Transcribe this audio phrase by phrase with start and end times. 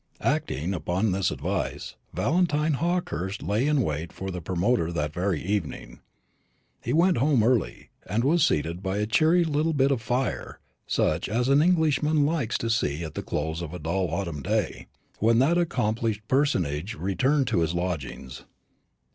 [0.25, 5.99] Acting upon this advice, Valentine Hawkehurst lay in wait for the Promoter that very evening.
[6.81, 11.29] He went home early, and was seated by a cheery little bit of fire, such
[11.29, 14.87] as an Englishman likes to see at the close of a dull autumn day,
[15.19, 18.43] when that accomplished personage returned to his lodgings.